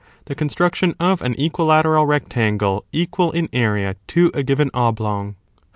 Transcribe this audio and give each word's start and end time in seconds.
The 0.25 0.33
construction 0.33 0.95
of 0.99 1.21
an 1.21 1.39
equilateral 1.39 2.07
rectangle 2.07 2.85
equal 2.91 3.31
in 3.33 3.49
area 3.53 3.97
to 4.07 4.31
a 4.33 4.41
given 4.41 4.71
oblong. 4.73 5.35